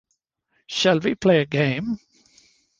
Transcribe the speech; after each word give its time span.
Shall 0.65 0.97
we 0.99 1.13
play 1.13 1.41
a 1.41 1.45
game? 1.45 1.99